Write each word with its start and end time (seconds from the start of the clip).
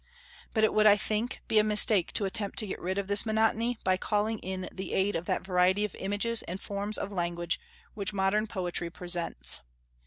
But 0.55 0.63
it 0.63 0.73
would, 0.73 0.87
I 0.87 0.97
think, 0.97 1.41
be 1.47 1.59
a 1.59 1.63
mistake 1.63 2.11
to 2.13 2.25
attempt 2.25 2.57
to 2.57 2.65
get 2.65 2.79
rid 2.81 2.97
of 2.97 3.05
this 3.05 3.23
monotony 3.23 3.77
by 3.83 3.97
calling 3.97 4.39
in 4.39 4.67
the 4.71 4.93
aid 4.93 5.15
of 5.15 5.27
that 5.27 5.43
variety 5.45 5.85
of 5.85 5.93
images 5.93 6.41
and 6.41 6.59
forms 6.59 6.97
of 6.97 7.11
language 7.11 7.59
which 7.93 8.11
modern 8.11 8.47
poetry 8.47 8.89
presents. 8.89 9.61